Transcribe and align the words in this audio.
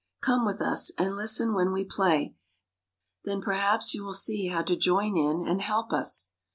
Come 0.23 0.45
with 0.47 0.63
ns, 0.63 0.91
and 0.97 1.15
listen 1.15 1.53
when 1.53 1.71
we 1.71 1.85
play; 1.85 2.35
then 3.23 3.39
perhaps 3.39 3.93
you 3.93 4.03
will 4.03 4.15
see 4.15 4.47
how 4.47 4.63
to 4.63 4.75
join 4.75 5.15
in 5.15 5.43
and 5.47 5.61
help 5.61 5.93
us." 5.93 6.31